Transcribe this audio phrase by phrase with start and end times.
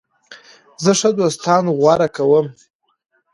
[0.83, 2.45] زه ښه دوستان غوره کوم.